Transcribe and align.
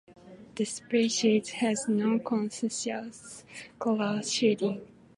The 0.55 0.65
species 0.65 1.49
has 1.51 1.87
no 1.87 2.17
conspicuous 2.17 3.43
colour 3.77 4.23
shading. 4.23 4.81